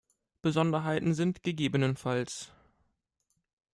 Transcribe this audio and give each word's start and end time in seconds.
Besonderheiten 0.41 1.13
sind 1.13 1.43
ggf. 1.43 1.95